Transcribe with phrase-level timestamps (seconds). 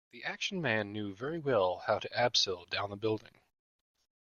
[0.09, 3.39] The action man knew very well how to abseil down the building